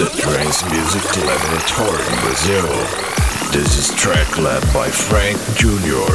The 0.00 0.06
Trance 0.16 0.64
Music 0.64 1.04
Laboratory 1.26 2.02
in 2.08 2.20
Brazil. 2.22 2.66
This 3.52 3.76
is 3.76 3.94
track 3.96 4.38
led 4.38 4.62
by 4.72 4.88
Frank 4.88 5.36
Jr. 5.58 6.10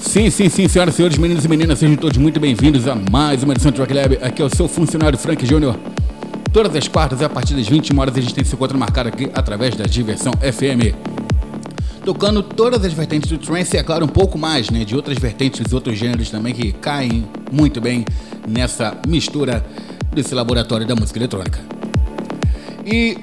Sim, 0.00 0.30
sim, 0.30 0.48
sim, 0.48 0.66
senhoras 0.66 0.94
e 0.94 0.96
senhores, 0.96 1.18
meninos 1.18 1.44
e 1.44 1.48
meninas, 1.48 1.78
sejam 1.78 1.94
todos 1.94 2.16
muito 2.16 2.40
bem-vindos 2.40 2.88
a 2.88 2.94
mais 2.94 3.42
uma 3.42 3.52
edição 3.52 3.70
do 3.70 3.74
Track 3.74 3.92
Lab. 3.92 4.18
Aqui 4.22 4.40
é 4.40 4.44
o 4.46 4.48
seu 4.48 4.66
funcionário 4.66 5.18
Frank 5.18 5.44
Jr. 5.44 5.76
Todas 6.54 6.74
as 6.74 6.88
quartas, 6.88 7.20
a 7.20 7.28
partir 7.28 7.52
das 7.52 7.68
21 7.68 7.98
horas, 7.98 8.16
a 8.16 8.20
gente 8.22 8.32
tem 8.32 8.40
esse 8.40 8.54
encontro 8.54 8.78
marcado 8.78 9.10
aqui 9.10 9.30
através 9.34 9.76
da 9.76 9.84
Diversão 9.84 10.32
FM. 10.40 10.96
Tocando 12.02 12.42
todas 12.42 12.82
as 12.82 12.94
vertentes 12.94 13.28
do 13.28 13.36
trance 13.36 13.76
e, 13.76 13.78
é 13.78 13.82
claro, 13.82 14.06
um 14.06 14.08
pouco 14.08 14.38
mais, 14.38 14.70
né, 14.70 14.86
de 14.86 14.96
outras 14.96 15.18
vertentes 15.18 15.70
outros 15.70 15.98
gêneros 15.98 16.30
também 16.30 16.54
que 16.54 16.72
caem 16.72 17.28
muito 17.52 17.78
bem 17.78 18.06
nessa 18.48 18.96
mistura 19.06 19.62
desse 20.14 20.34
laboratório 20.34 20.86
da 20.86 20.96
música 20.96 21.18
eletrônica. 21.18 21.75
E 22.86 23.18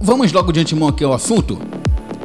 vamos 0.00 0.32
logo 0.32 0.50
de 0.50 0.58
antemão 0.58 0.88
aqui 0.88 1.04
ao 1.04 1.12
assunto, 1.12 1.56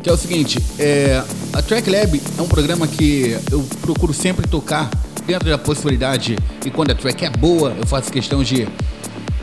que 0.02 0.10
é 0.10 0.12
o 0.12 0.18
seguinte, 0.18 0.58
é, 0.80 1.24
a 1.54 1.62
Track 1.62 1.88
Lab 1.88 2.20
é 2.40 2.42
um 2.42 2.48
programa 2.48 2.88
que 2.88 3.38
eu 3.52 3.64
procuro 3.82 4.12
sempre 4.12 4.48
tocar 4.48 4.90
dentro 5.28 5.48
da 5.48 5.60
possibilidade 5.60 6.36
e 6.66 6.72
quando 6.72 6.90
a 6.90 6.96
track 6.96 7.24
é 7.24 7.30
boa, 7.30 7.76
eu 7.80 7.86
faço 7.86 8.12
questão 8.12 8.44
de 8.44 8.68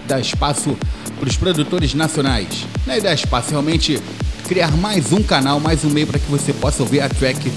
dar 0.09 0.19
espaço 0.19 0.77
para 1.21 1.29
os 1.29 1.37
produtores 1.37 1.95
nacionais. 1.95 2.67
Não 2.85 2.95
é 2.95 3.01
dar 3.01 3.15
espaço, 3.15 3.51
realmente 3.51 4.03
criar 4.49 4.77
mais 4.77 5.13
um 5.13 5.23
canal, 5.23 5.61
mais 5.61 5.85
um 5.85 5.91
meio 5.91 6.09
para 6.09 6.19
que 6.19 6.29
você 6.29 6.53
possa 6.53 6.83
ouvir 6.83 7.03
a 7.03 7.09
track 7.09 7.53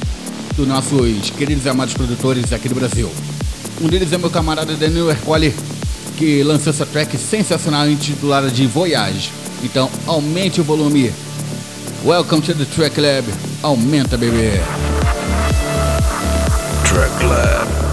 dos 0.55 0.67
nossos 0.67 1.31
queridos 1.31 1.65
e 1.65 1.70
amados 1.70 1.95
produtores 1.95 2.53
aqui 2.53 2.70
do 2.70 2.75
Brasil. 2.75 3.11
Um 3.81 3.87
deles 3.87 4.13
é 4.13 4.17
meu 4.20 4.29
camarada 4.29 4.75
Daniel 4.75 5.09
Ercole, 5.09 5.55
que 6.17 6.43
lançou 6.43 6.71
essa 6.71 6.85
track 6.85 7.17
sensacional 7.17 7.89
intitulada 7.89 8.51
de 8.51 8.67
Voyage. 8.67 9.45
Então, 9.65 9.89
aumente 10.05 10.61
o 10.61 10.63
volume. 10.63 11.11
Welcome 12.05 12.40
to 12.43 12.53
the 12.53 12.65
Track 12.65 13.01
Lab. 13.01 13.26
Aumenta, 13.63 14.15
bebê. 14.15 14.62
Track 16.87 17.26
Lab. 17.26 17.84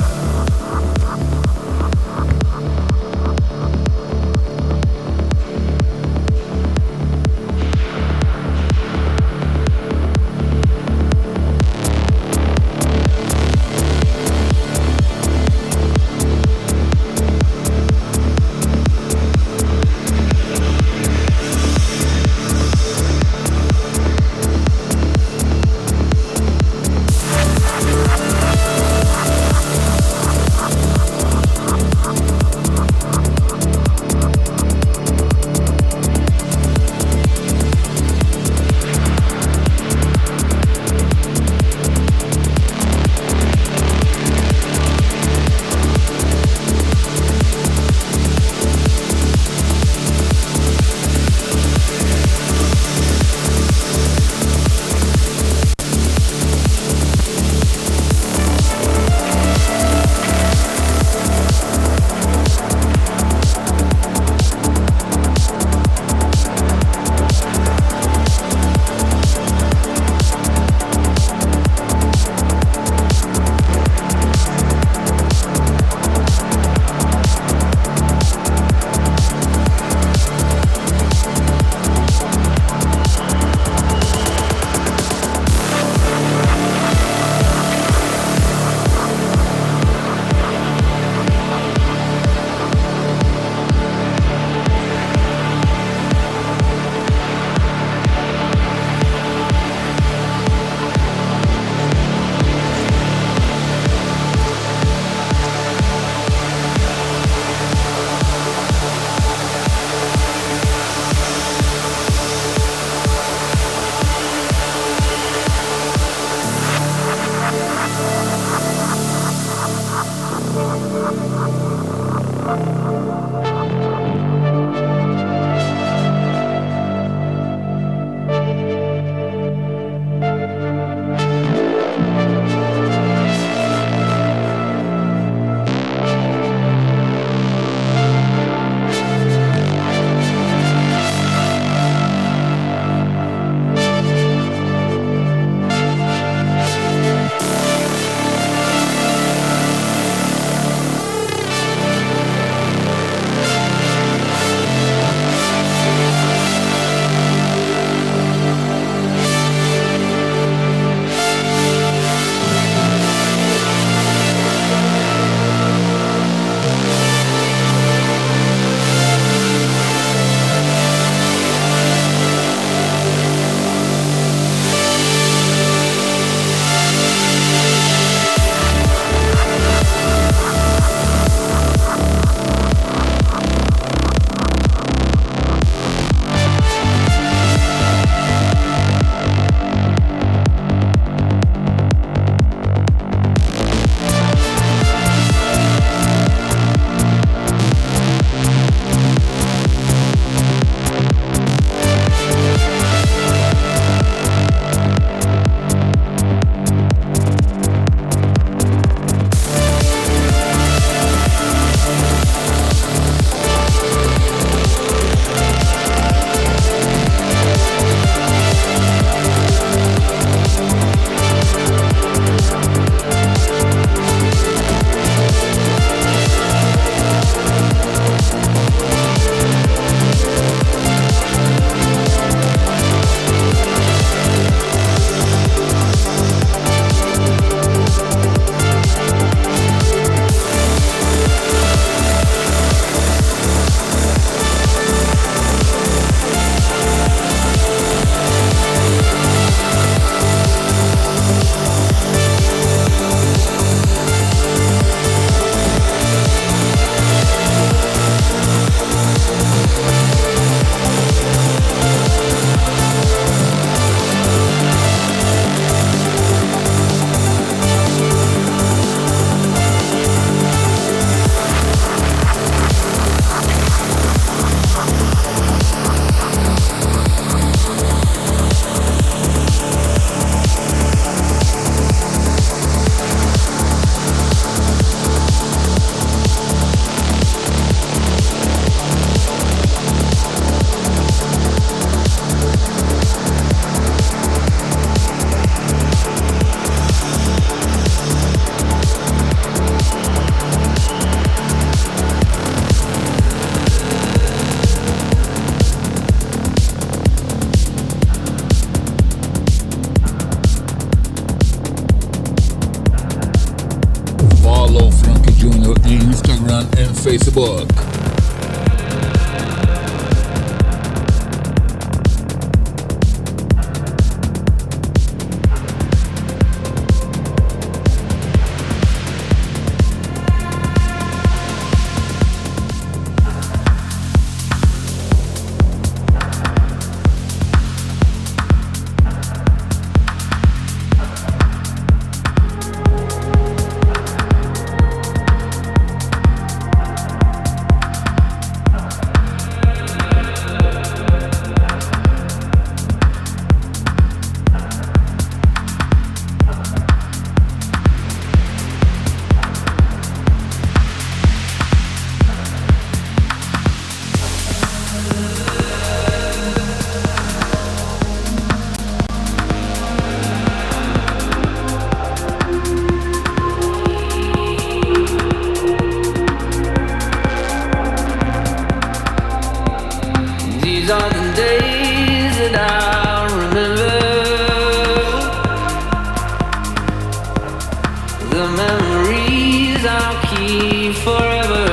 memories 388.78 389.84
I'll 389.84 390.20
keep 390.30 390.94
forever. 390.94 391.71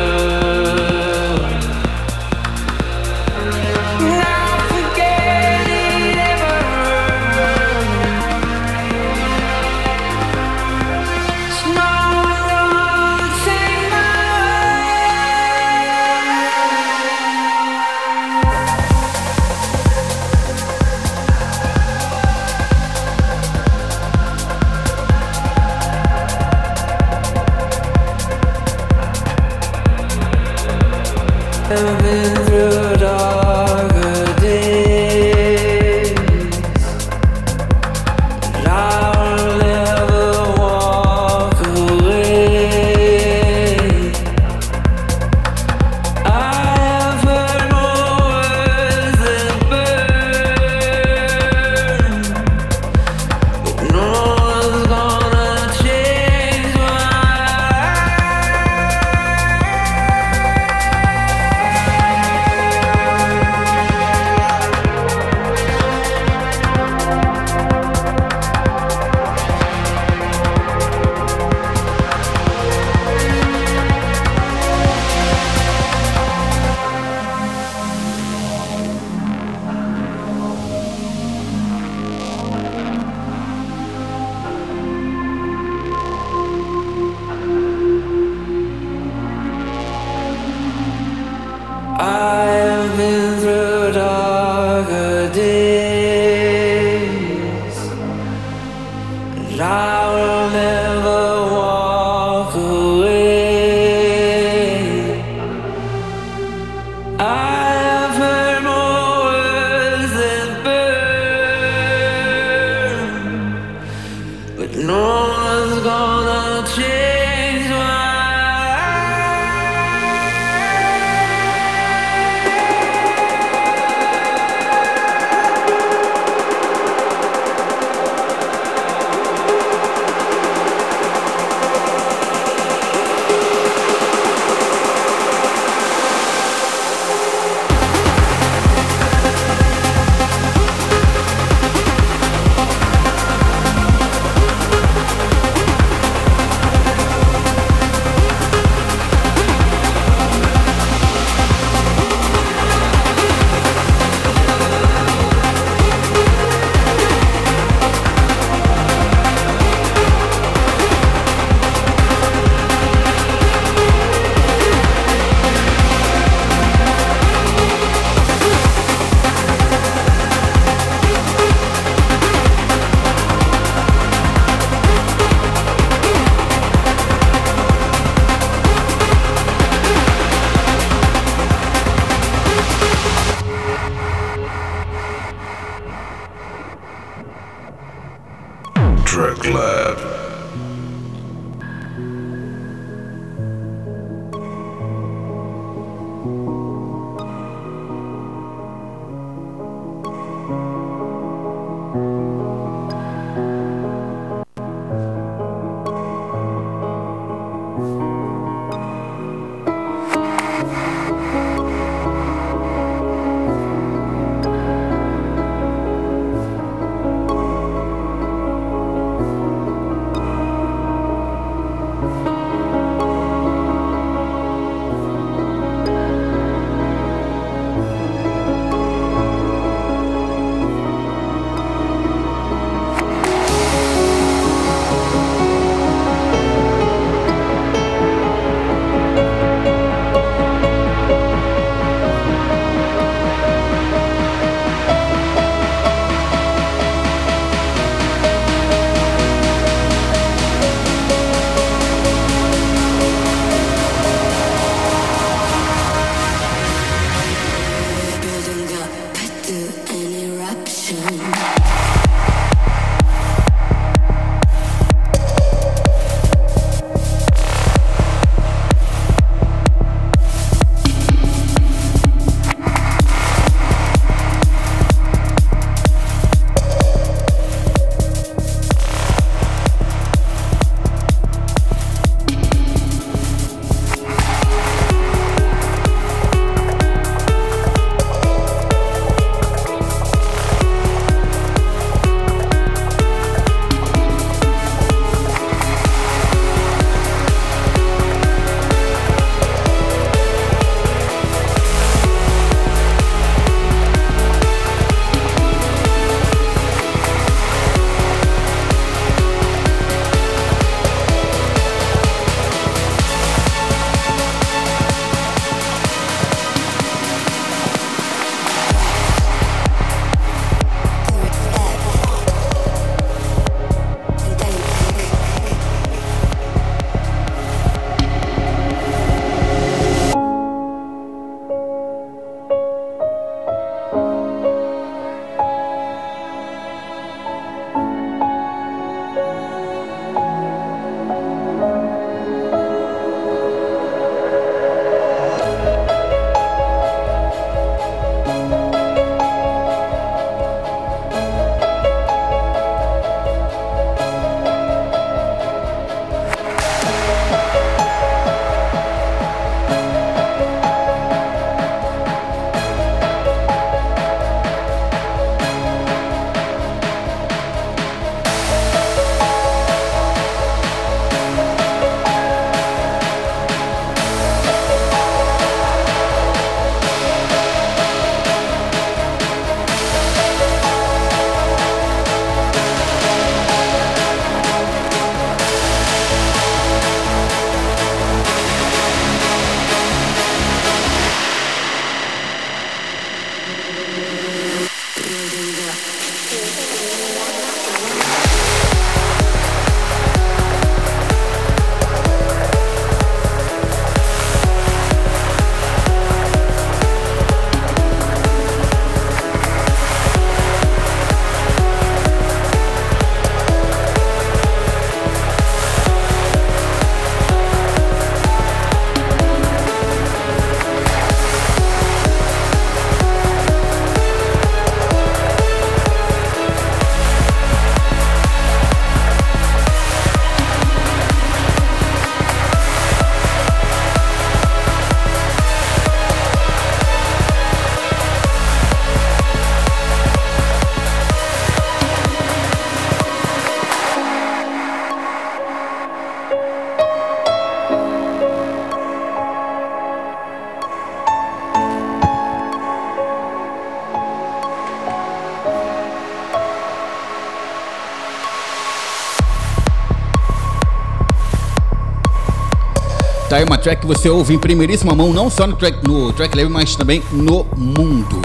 Tá 463.29 463.35
aí 463.35 463.43
uma 463.43 463.59
track 463.59 463.81
que 463.81 463.87
você 463.87 464.09
ouve 464.09 464.33
em 464.33 464.39
primeiríssima 464.39 464.95
mão, 464.95 465.13
não 465.13 465.29
só 465.29 465.45
no 465.45 465.55
track, 465.55 465.87
no 465.87 466.11
track 466.11 466.35
Lab, 466.35 466.49
mas 466.51 466.75
também 466.75 467.03
no 467.11 467.45
mundo. 467.55 468.19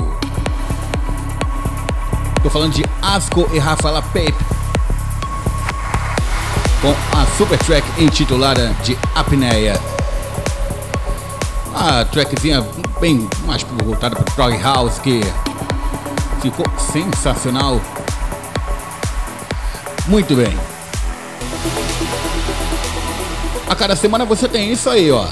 Tô 2.42 2.48
falando 2.48 2.72
de 2.72 2.82
Asco 3.02 3.46
e 3.52 3.58
Rafaela 3.58 4.00
Pepe. 4.00 4.32
Com 6.80 6.94
a 7.18 7.26
super 7.36 7.58
track 7.58 7.86
intitulada 8.02 8.74
de 8.82 8.96
Apneia. 9.14 9.78
A 11.74 12.06
trackzinha 12.06 12.66
bem 12.98 13.28
mais 13.44 13.62
voltada 13.84 14.16
para 14.16 14.32
Prog 14.32 14.62
House 14.62 14.98
que 15.00 15.20
ficou 16.40 16.64
sensacional. 16.78 17.78
Muito 20.08 20.34
bem. 20.34 20.73
A 23.68 23.74
cada 23.74 23.96
semana 23.96 24.24
você 24.24 24.46
tem 24.46 24.70
isso 24.70 24.90
aí, 24.90 25.10
ó. 25.10 25.26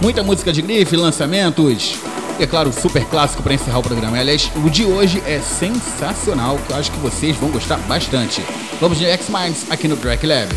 Muita 0.00 0.22
música 0.22 0.52
de 0.52 0.62
grife, 0.62 0.96
lançamentos. 0.96 1.96
E 2.38 2.44
é 2.44 2.46
claro, 2.46 2.72
super 2.72 3.04
clássico 3.04 3.42
para 3.42 3.54
encerrar 3.54 3.80
o 3.80 3.82
programa. 3.82 4.18
Aliás, 4.18 4.50
o 4.64 4.70
de 4.70 4.84
hoje 4.84 5.22
é 5.26 5.40
sensacional, 5.40 6.58
que 6.66 6.72
eu 6.72 6.76
acho 6.76 6.90
que 6.90 6.98
vocês 6.98 7.36
vão 7.36 7.50
gostar 7.50 7.76
bastante. 7.88 8.42
Vamos 8.80 8.98
de 8.98 9.06
X-Minds 9.06 9.66
aqui 9.70 9.88
no 9.88 9.96
Track 9.96 10.26
Lab. 10.26 10.48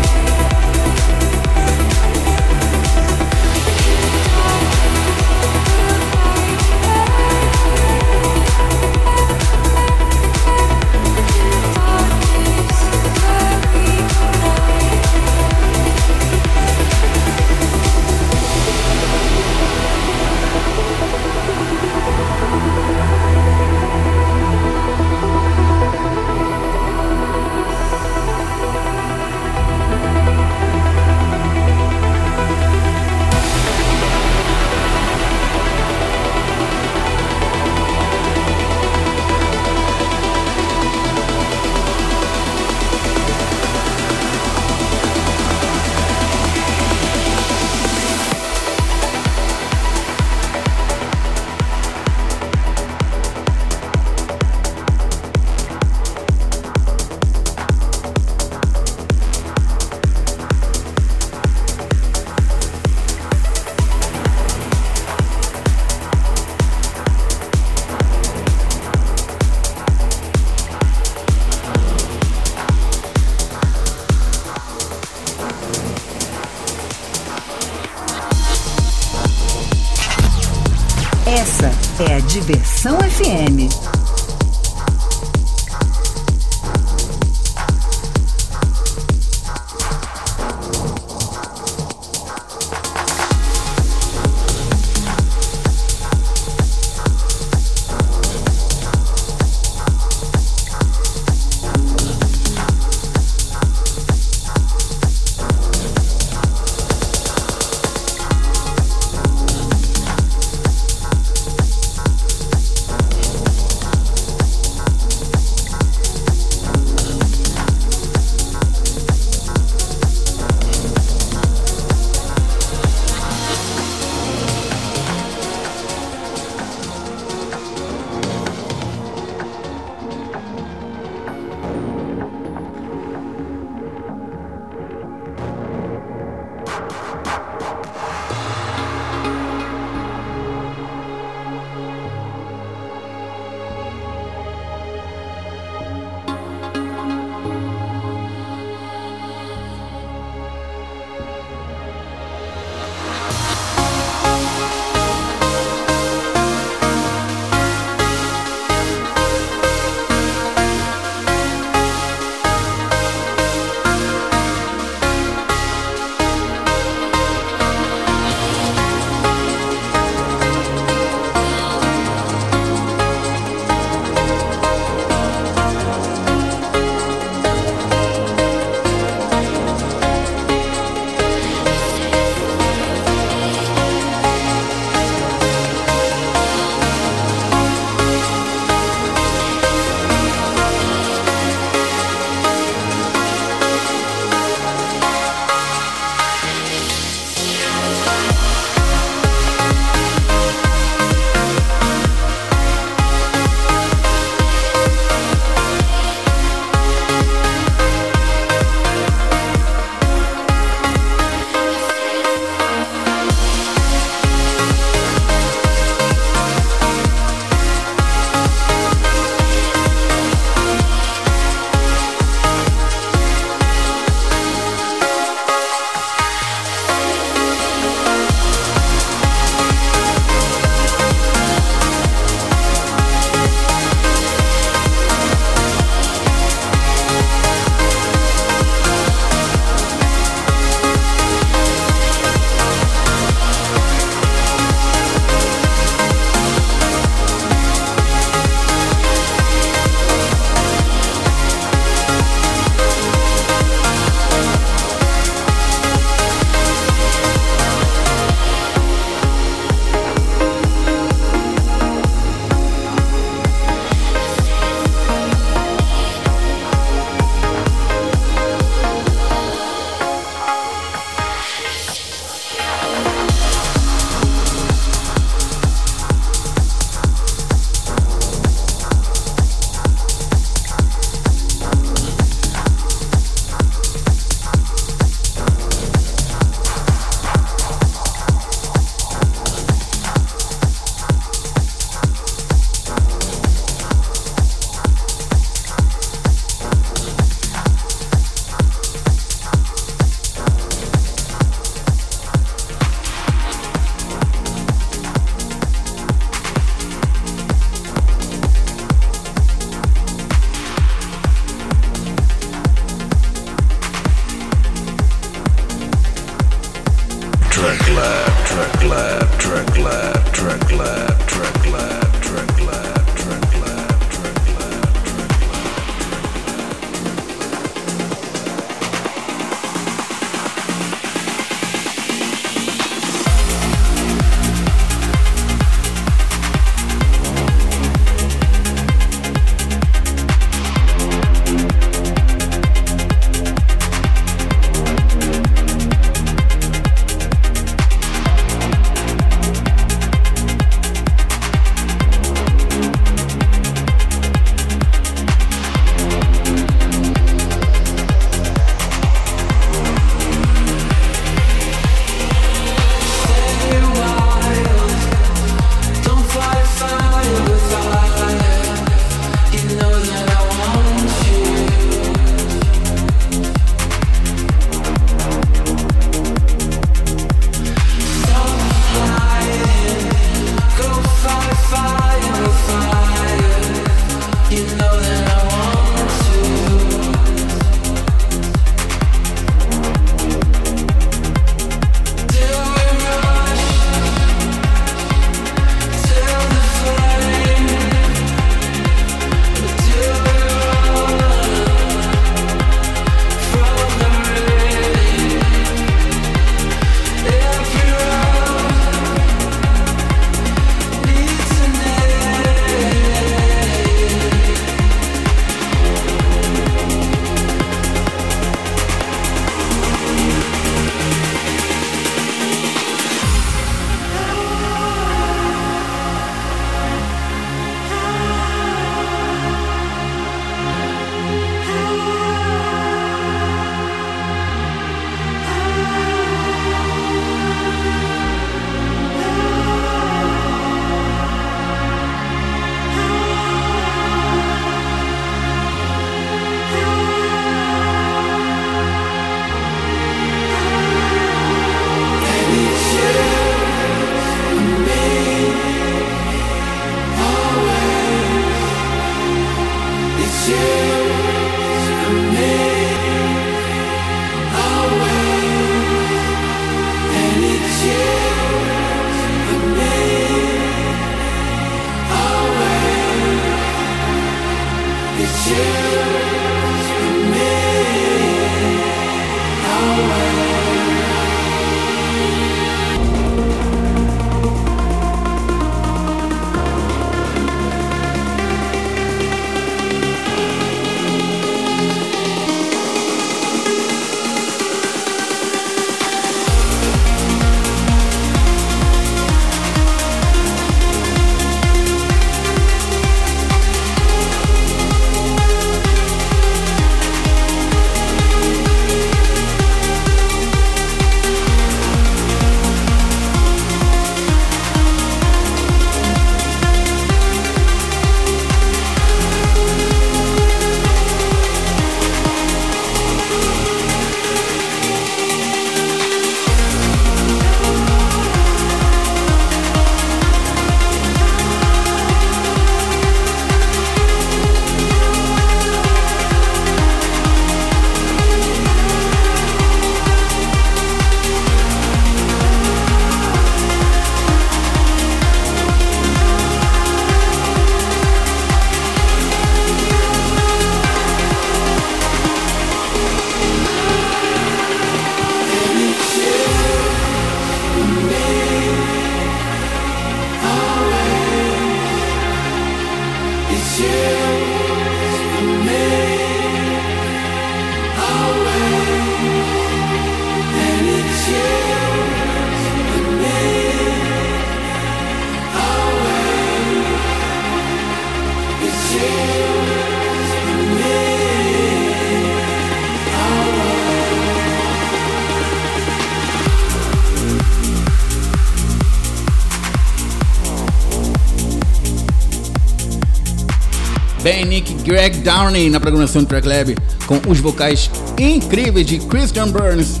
Ben 594.22 594.44
Nick 594.44 594.74
Greg 594.82 595.18
Downey 595.18 595.70
na 595.70 595.80
programação 595.80 596.22
do 596.22 596.28
Track 596.28 596.46
Lab, 596.46 596.76
com 597.06 597.20
os 597.30 597.40
vocais 597.40 597.90
incríveis 598.18 598.86
de 598.86 598.98
Christian 598.98 599.48
Burns. 599.48 600.00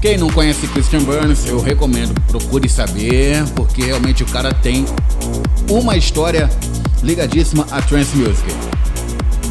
Quem 0.00 0.16
não 0.16 0.30
conhece 0.30 0.68
Christian 0.68 1.00
Burns, 1.00 1.46
eu 1.46 1.60
recomendo, 1.60 2.14
procure 2.28 2.68
saber, 2.68 3.44
porque 3.56 3.82
realmente 3.82 4.22
o 4.22 4.26
cara 4.26 4.54
tem 4.54 4.86
uma 5.68 5.96
história 5.96 6.48
ligadíssima 7.02 7.66
a 7.72 7.82
trance 7.82 8.16
music. 8.16 8.48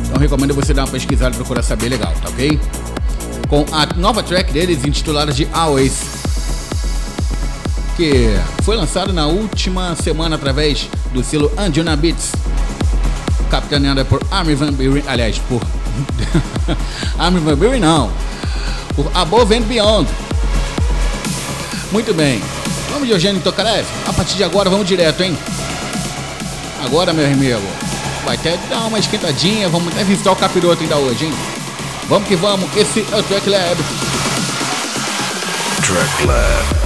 Então 0.05 0.17
recomendo 0.17 0.53
você 0.53 0.73
dar 0.73 0.85
uma 0.85 0.91
pesquisada 0.91 1.35
e 1.35 1.37
procurar 1.37 1.61
saber 1.61 1.89
legal, 1.89 2.13
tá 2.21 2.29
ok? 2.29 2.59
Com 3.49 3.65
a 3.71 3.85
nova 3.97 4.23
track 4.23 4.53
deles 4.53 4.85
intitulada 4.85 5.33
de 5.33 5.45
Always, 5.51 6.01
que 7.97 8.29
foi 8.63 8.77
lançado 8.77 9.11
na 9.11 9.27
última 9.27 9.93
semana 9.97 10.37
através 10.37 10.87
do 11.13 11.21
selo 11.21 11.51
Anjuna 11.57 11.97
Beats, 11.97 12.31
capitaneada 13.49 14.05
por 14.05 14.21
Armin 14.31 14.55
Van 14.55 14.71
Buren, 14.71 15.03
aliás, 15.07 15.39
por 15.39 15.61
Armin 17.17 17.43
Van 17.43 17.55
Buren 17.55 17.79
não, 17.79 18.11
por 18.95 19.11
Above 19.13 19.55
and 19.55 19.63
Beyond. 19.63 20.07
Muito 21.91 22.13
bem, 22.13 22.41
vamos 22.91 23.07
de 23.07 23.13
Eugênio 23.13 23.41
Tokarev? 23.41 23.85
A 24.07 24.13
partir 24.13 24.37
de 24.37 24.43
agora 24.43 24.69
vamos 24.69 24.87
direto, 24.87 25.23
hein? 25.23 25.37
Agora, 26.85 27.11
meu 27.11 27.25
amigo, 27.25 27.61
vai 28.23 28.35
até 28.35 28.57
dar 28.69 28.85
uma 28.87 28.99
esquentadinha, 28.99 29.67
vamos 29.67 29.91
até 29.93 30.03
visitar 30.03 30.31
o 30.31 30.35
capiroto 30.35 30.81
ainda 30.81 30.97
hoje, 30.97 31.25
hein? 31.25 31.33
Vamos 32.07 32.27
que 32.27 32.35
vamos, 32.35 32.69
esse 32.77 33.05
é 33.11 33.15
o 33.15 33.23
Track 33.23 33.49
Lab. 33.49 33.77
Track 35.81 36.25
Lab. 36.25 36.78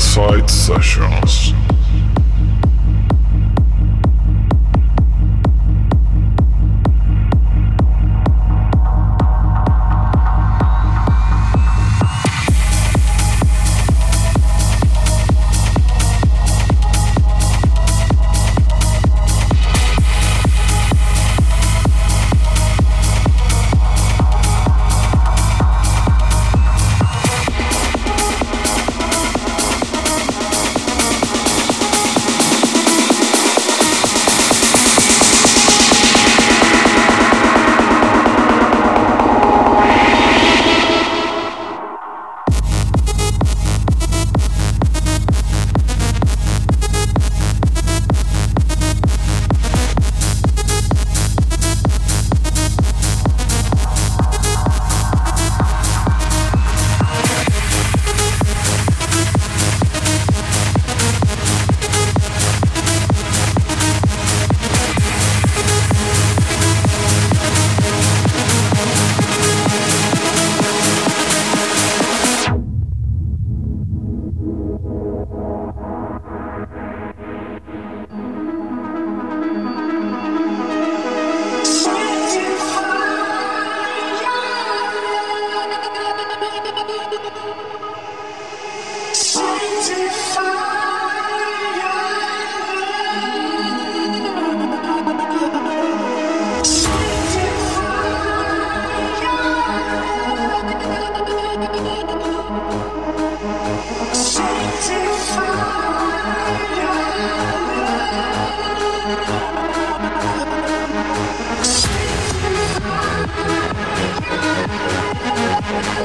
Side 0.00 0.48
Sessions. 0.50 1.65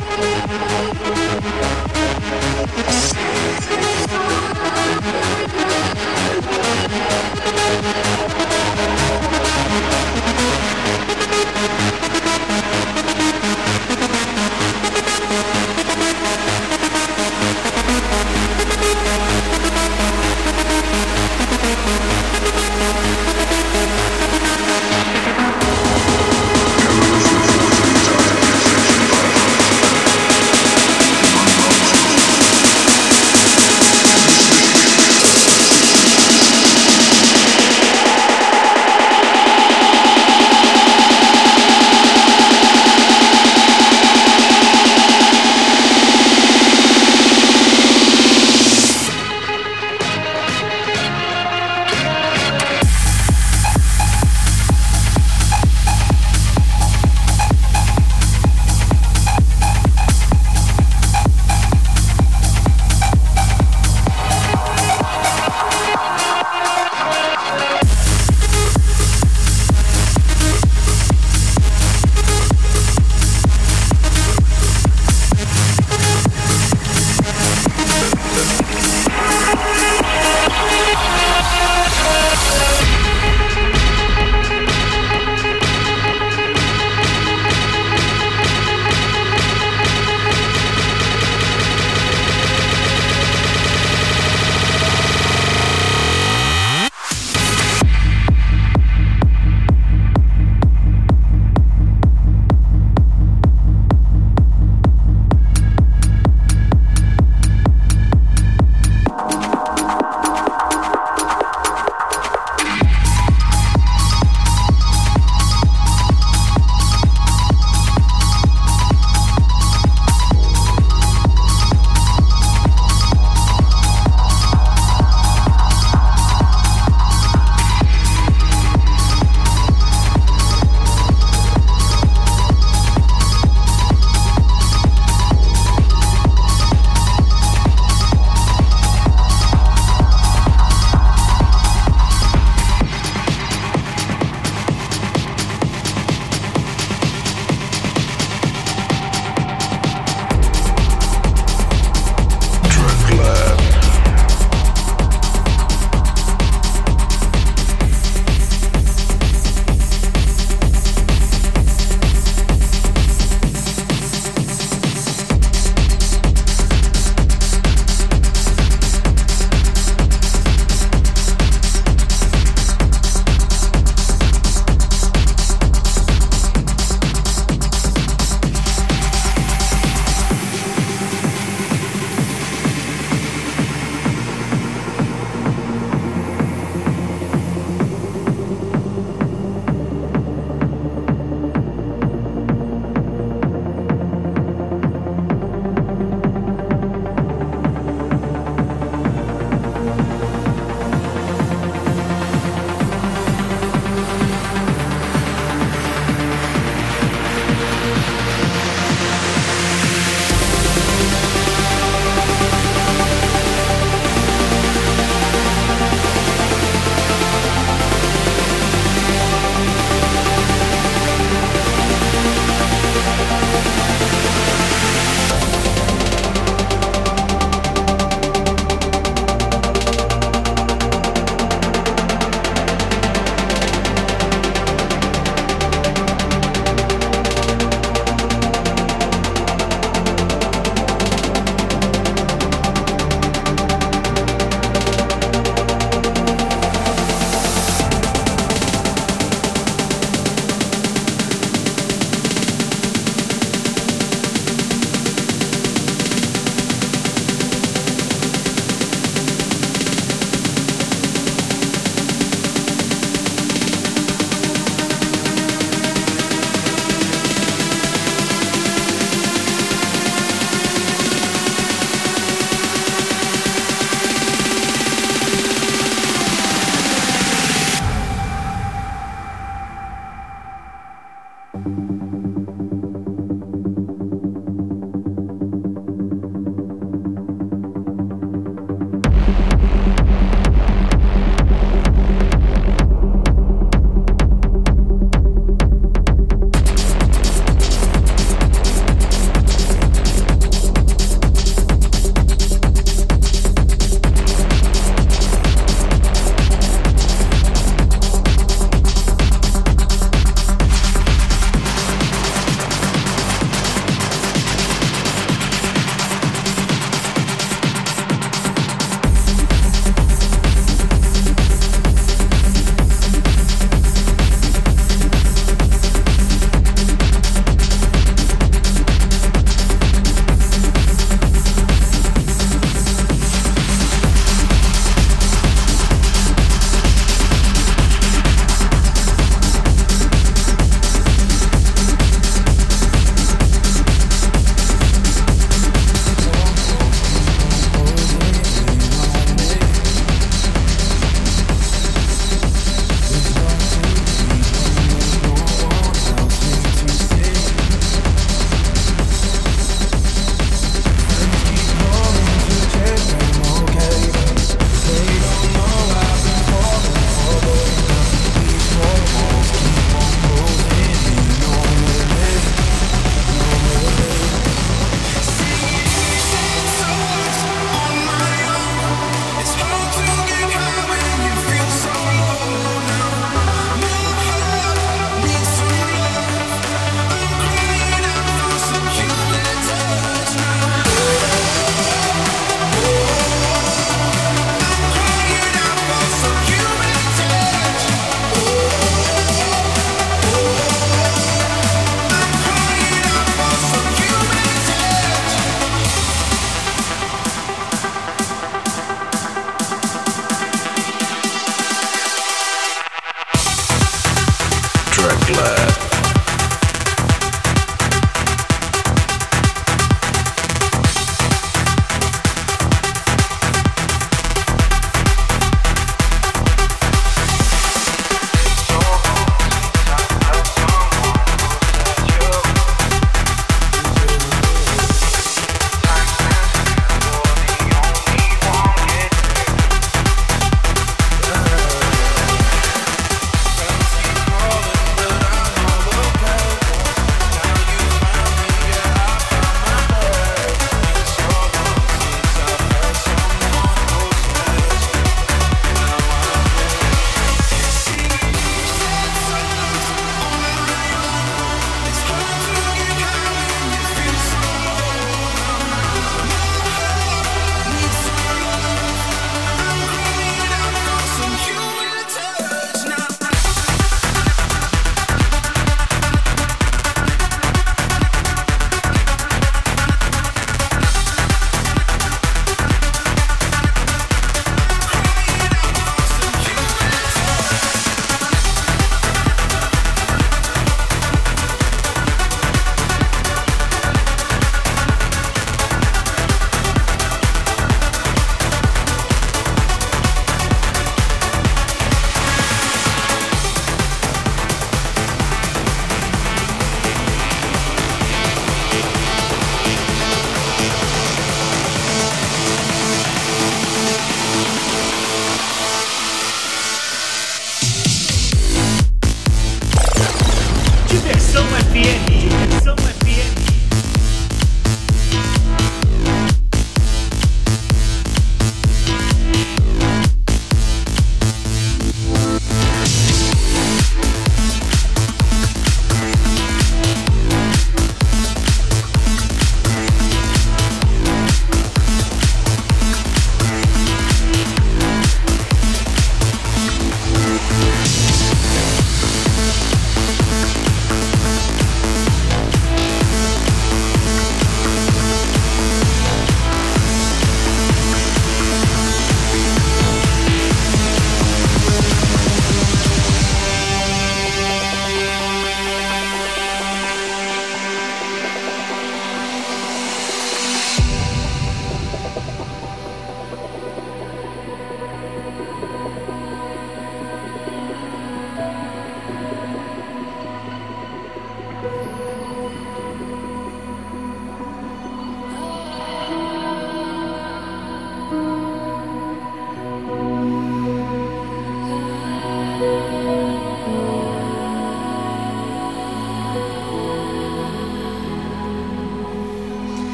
Música 0.00 0.77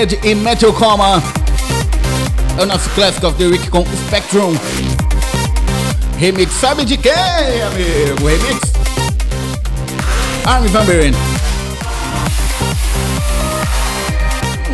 Zed 0.00 0.18
e 0.22 0.34
Metal 0.34 0.72
Coma. 0.72 1.22
É 2.56 2.62
o 2.62 2.66
nosso 2.66 2.88
Classic 2.90 3.24
of 3.26 3.36
the 3.36 3.44
Week 3.44 3.68
com 3.68 3.84
Spectrum. 4.06 4.56
Remix, 6.16 6.54
sabe 6.54 6.86
de 6.86 6.96
quem, 6.96 7.12
amigo? 7.12 8.26
Remix? 8.26 8.60
Armin 10.46 10.68
Van 10.68 10.84
Buren. 10.86 11.12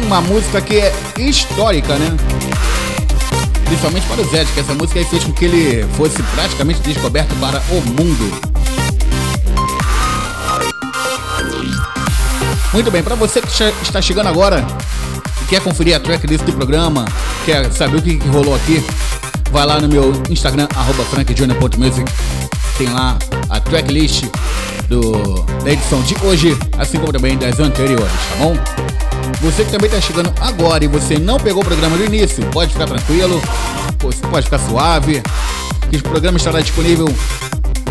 Uma 0.04 0.20
música 0.20 0.60
que 0.60 0.76
é 0.76 0.94
histórica, 1.18 1.96
né? 1.96 2.16
Principalmente 3.64 4.06
para 4.06 4.20
o 4.22 4.30
Zed, 4.30 4.52
que 4.52 4.60
essa 4.60 4.74
música 4.74 5.00
aí 5.00 5.04
fez 5.06 5.24
com 5.24 5.32
que 5.32 5.44
ele 5.46 5.88
fosse 5.96 6.22
praticamente 6.22 6.80
descoberto 6.82 7.34
para 7.40 7.60
o 7.70 7.80
mundo. 7.80 8.56
Muito 12.72 12.90
bem, 12.92 13.02
para 13.02 13.16
você 13.16 13.40
que 13.40 13.48
está 13.82 14.00
chegando 14.00 14.28
agora 14.28 14.64
quer 15.48 15.60
conferir 15.60 15.96
a 15.96 16.00
tracklist 16.00 16.44
do 16.44 16.52
programa, 16.52 17.04
quer 17.44 17.70
saber 17.72 17.98
o 17.98 18.02
que, 18.02 18.16
que 18.16 18.28
rolou 18.28 18.54
aqui, 18.54 18.84
vai 19.50 19.64
lá 19.64 19.80
no 19.80 19.88
meu 19.88 20.12
Instagram, 20.28 20.66
frankjunior.music. 21.10 22.04
Tem 22.76 22.88
lá 22.92 23.16
a 23.48 23.60
tracklist 23.60 24.24
do, 24.88 25.42
da 25.64 25.72
edição 25.72 26.02
de 26.02 26.14
hoje, 26.22 26.56
assim 26.78 26.98
como 26.98 27.12
também 27.12 27.38
das 27.38 27.58
anteriores, 27.58 28.12
tá 28.12 28.36
bom? 28.38 28.56
Você 29.40 29.64
que 29.64 29.70
também 29.70 29.86
está 29.86 30.00
chegando 30.00 30.32
agora 30.40 30.84
e 30.84 30.88
você 30.88 31.18
não 31.18 31.38
pegou 31.38 31.62
o 31.62 31.64
programa 31.64 31.96
do 31.96 32.04
início, 32.04 32.44
pode 32.46 32.72
ficar 32.72 32.86
tranquilo, 32.86 33.40
pode 34.30 34.44
ficar 34.44 34.58
suave, 34.58 35.22
que 35.90 35.96
o 35.96 36.02
programa 36.02 36.36
estará 36.36 36.60
disponível 36.60 37.06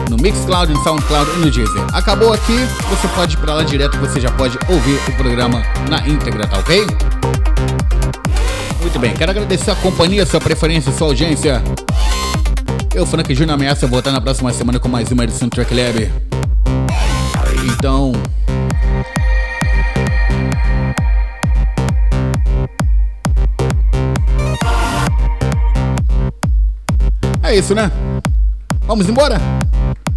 no 0.10 0.18
Mixcloud, 0.18 0.72
no 0.72 0.84
Soundcloud 0.84 1.32
e 1.32 1.40
no 1.40 1.52
Deezer. 1.52 1.86
Acabou 1.94 2.34
aqui, 2.34 2.58
você 2.90 3.08
pode 3.10 3.36
ir 3.36 3.38
para 3.38 3.54
lá 3.56 3.64
direto, 3.64 3.98
você 3.98 4.20
já 4.20 4.32
pode 4.32 4.58
ouvir 4.70 5.00
o 5.08 5.12
programa 5.14 5.64
na 5.90 6.08
íntegra, 6.08 6.48
tá 6.48 6.60
ok? 6.60 6.86
Muito 8.96 9.08
bem, 9.08 9.14
quero 9.14 9.32
agradecer 9.32 9.72
a 9.72 9.76
companhia, 9.76 10.26
sua 10.26 10.40
preferência, 10.40 10.90
sua 10.90 11.08
audiência. 11.08 11.62
Eu, 12.94 13.06
Frank 13.06 13.36
Júnior, 13.36 13.56
ameaça 13.56 13.86
voltar 13.88 14.14
na 14.14 14.22
próxima 14.22 14.54
semana 14.54 14.80
com 14.80 14.88
mais 14.88 15.12
uma 15.12 15.26
edição 15.26 15.50
do 15.50 15.52
Track 15.52 15.74
Lab. 15.74 16.10
Então. 17.74 18.14
É 27.44 27.54
isso, 27.54 27.76
né? 27.76 27.92
Vamos 28.88 29.10
embora? 29.10 29.42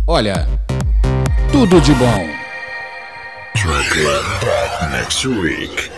Olha, 0.06 0.48
tudo 1.50 1.80
de 1.80 1.92
bom. 1.94 2.28
Track 3.54 4.02
Lab 4.04 4.24
back 4.44 4.92
next 4.92 5.26
week. 5.26 5.97